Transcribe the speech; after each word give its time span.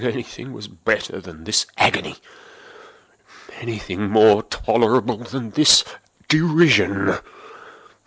But 0.01 0.13
anything 0.13 0.51
was 0.51 0.67
better 0.67 1.21
than 1.21 1.43
this 1.43 1.67
agony! 1.77 2.15
Anything 3.59 4.01
was 4.01 4.09
more 4.33 4.41
tolerable 4.41 5.17
than 5.19 5.51
this 5.51 5.83
derision! 6.27 7.19